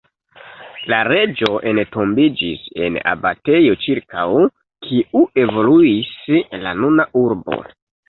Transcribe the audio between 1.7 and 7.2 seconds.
entombiĝis en abatejo ĉirkaŭ kiu evoluis la nuna